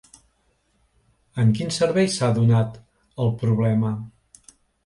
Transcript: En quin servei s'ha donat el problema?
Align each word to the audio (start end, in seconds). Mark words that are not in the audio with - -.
En 1.43 1.51
quin 1.59 1.69
servei 1.77 2.09
s'ha 2.15 2.31
donat 2.39 2.83
el 3.27 3.33
problema? 3.45 3.93